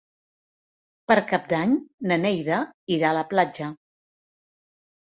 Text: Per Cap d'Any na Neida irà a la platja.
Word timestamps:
Per 1.11 1.17
Cap 1.31 1.45
d'Any 1.53 1.75
na 2.13 2.19
Neida 2.25 2.63
irà 2.99 3.13
a 3.13 3.21
la 3.21 3.27
platja. 3.37 3.73